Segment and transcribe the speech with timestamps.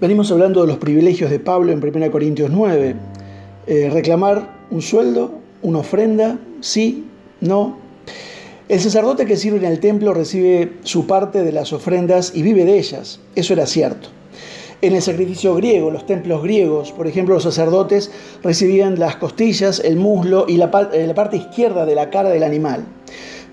[0.00, 2.94] Venimos hablando de los privilegios de Pablo en 1 Corintios 9.
[3.66, 7.04] Eh, reclamar un sueldo, una ofrenda, sí,
[7.40, 7.78] no.
[8.68, 12.64] El sacerdote que sirve en el templo recibe su parte de las ofrendas y vive
[12.64, 13.20] de ellas.
[13.34, 14.08] Eso era cierto.
[14.80, 18.10] En el sacrificio griego, los templos griegos, por ejemplo, los sacerdotes
[18.42, 22.42] recibían las costillas, el muslo y la, eh, la parte izquierda de la cara del
[22.42, 22.84] animal.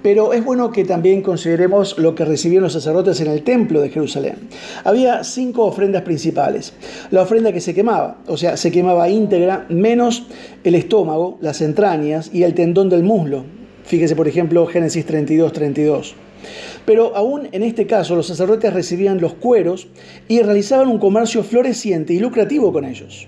[0.01, 3.89] Pero es bueno que también consideremos lo que recibieron los sacerdotes en el templo de
[3.89, 4.35] Jerusalén.
[4.83, 6.73] Había cinco ofrendas principales.
[7.11, 10.25] La ofrenda que se quemaba, o sea, se quemaba íntegra, menos
[10.63, 13.45] el estómago, las entrañas y el tendón del muslo.
[13.83, 16.15] Fíjese, por ejemplo, Génesis 32, 32.
[16.85, 19.87] Pero aún en este caso los sacerdotes recibían los cueros
[20.27, 23.27] y realizaban un comercio floreciente y lucrativo con ellos.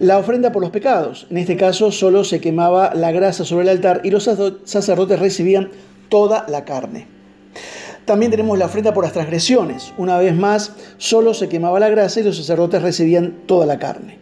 [0.00, 1.26] La ofrenda por los pecados.
[1.28, 4.30] En este caso solo se quemaba la grasa sobre el altar y los
[4.64, 5.70] sacerdotes recibían
[6.08, 7.08] toda la carne.
[8.04, 9.92] También tenemos la ofrenda por las transgresiones.
[9.98, 14.18] Una vez más, solo se quemaba la grasa y los sacerdotes recibían toda la carne.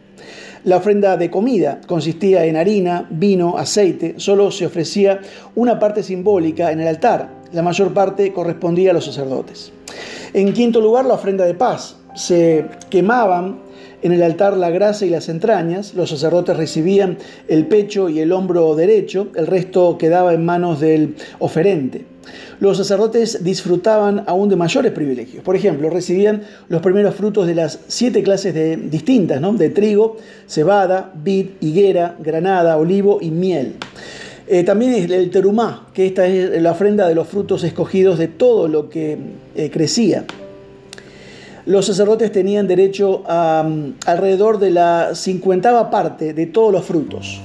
[0.64, 4.14] La ofrenda de comida consistía en harina, vino, aceite.
[4.16, 5.20] Solo se ofrecía
[5.54, 7.28] una parte simbólica en el altar.
[7.52, 9.72] La mayor parte correspondía a los sacerdotes.
[10.32, 11.98] En quinto lugar, la ofrenda de paz.
[12.14, 13.65] Se quemaban
[14.02, 18.32] en el altar la grasa y las entrañas, los sacerdotes recibían el pecho y el
[18.32, 22.04] hombro derecho, el resto quedaba en manos del oferente.
[22.58, 25.44] Los sacerdotes disfrutaban aún de mayores privilegios.
[25.44, 29.52] Por ejemplo, recibían los primeros frutos de las siete clases de, distintas, ¿no?
[29.52, 33.74] de trigo, cebada, vid, higuera, granada, olivo y miel.
[34.48, 38.68] Eh, también el terumá, que esta es la ofrenda de los frutos escogidos de todo
[38.68, 39.18] lo que
[39.56, 40.24] eh, crecía
[41.66, 47.40] los sacerdotes tenían derecho a mm, alrededor de la cincuentava parte de todos los frutos.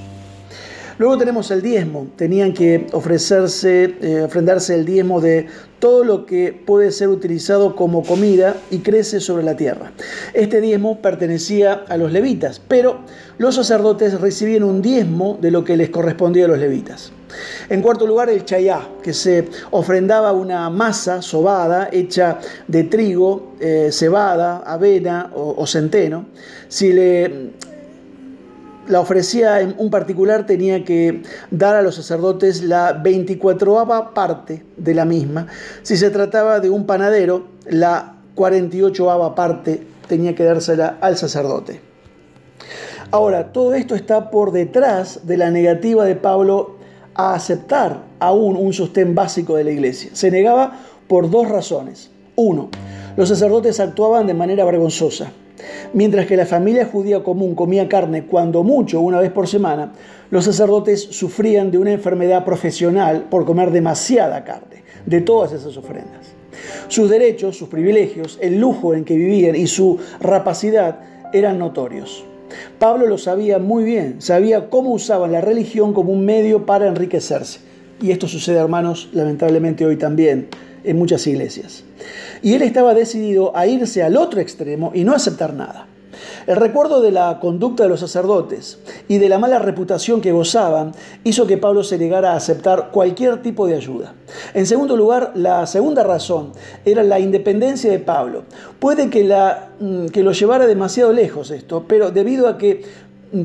[0.98, 2.06] Luego tenemos el diezmo.
[2.14, 5.46] Tenían que ofrecerse, eh, ofrendarse el diezmo de
[5.80, 9.90] todo lo que puede ser utilizado como comida y crece sobre la tierra.
[10.32, 13.00] Este diezmo pertenecía a los levitas, pero
[13.38, 17.12] los sacerdotes recibían un diezmo de lo que les correspondía a los levitas.
[17.68, 22.38] En cuarto lugar, el chayá, que se ofrendaba una masa sobada hecha
[22.68, 26.26] de trigo, eh, cebada, avena o, centeno.
[26.68, 27.52] Si le
[28.88, 34.94] la ofrecía en un particular tenía que dar a los sacerdotes la 24 parte de
[34.94, 35.46] la misma.
[35.82, 41.80] Si se trataba de un panadero, la 48 parte tenía que dársela al sacerdote.
[43.10, 46.76] Ahora, todo esto está por detrás de la negativa de Pablo
[47.14, 50.10] a aceptar aún un sostén básico de la iglesia.
[50.14, 52.10] Se negaba por dos razones.
[52.36, 52.70] Uno,
[53.16, 55.32] los sacerdotes actuaban de manera vergonzosa.
[55.92, 59.92] Mientras que la familia judía común comía carne cuando mucho una vez por semana,
[60.30, 66.34] los sacerdotes sufrían de una enfermedad profesional por comer demasiada carne, de todas esas ofrendas.
[66.88, 71.00] Sus derechos, sus privilegios, el lujo en que vivían y su rapacidad
[71.32, 72.24] eran notorios.
[72.78, 77.60] Pablo lo sabía muy bien, sabía cómo usaban la religión como un medio para enriquecerse.
[78.00, 80.48] Y esto sucede, hermanos, lamentablemente hoy también
[80.84, 81.84] en muchas iglesias.
[82.42, 85.86] Y él estaba decidido a irse al otro extremo y no aceptar nada.
[86.46, 90.92] El recuerdo de la conducta de los sacerdotes y de la mala reputación que gozaban
[91.24, 94.14] hizo que Pablo se negara a aceptar cualquier tipo de ayuda.
[94.54, 96.52] En segundo lugar, la segunda razón
[96.84, 98.44] era la independencia de Pablo.
[98.80, 102.82] Puede que, la, mm, que lo llevara demasiado lejos esto, pero debido a que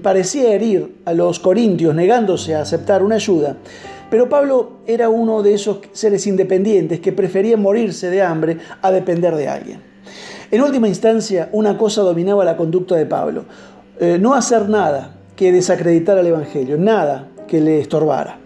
[0.02, 3.58] parecía herir a los corintios negándose a aceptar una ayuda,
[4.09, 9.35] pero Pablo era uno de esos seres independientes que preferían morirse de hambre a depender
[9.35, 9.97] de alguien.
[10.50, 13.44] En última instancia, una cosa dominaba la conducta de Pablo,
[14.00, 18.40] eh, no hacer nada que desacreditara el Evangelio, nada que le estorbara.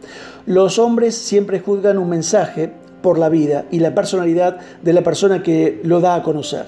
[0.48, 2.74] Los hombres siempre juzgan un mensaje
[3.04, 6.66] por la vida y la personalidad de la persona que lo da a conocer.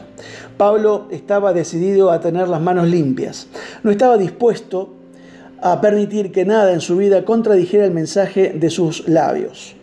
[0.58, 3.48] Pablo estaba decidido a tener las manos limpias,
[3.82, 4.94] no estaba dispuesto
[5.62, 9.76] a permitir que nada en su vida contradijera el mensaje de sus labios.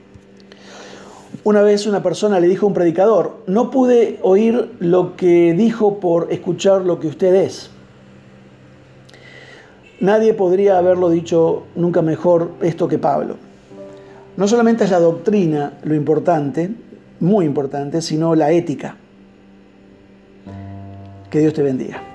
[1.42, 5.98] Una vez una persona le dijo a un predicador, no pude oír lo que dijo
[5.98, 7.70] por escuchar lo que usted es.
[10.00, 13.36] Nadie podría haberlo dicho nunca mejor esto que Pablo.
[14.36, 16.70] No solamente es la doctrina lo importante,
[17.20, 18.96] muy importante, sino la ética.
[21.30, 22.09] Que Dios te bendiga.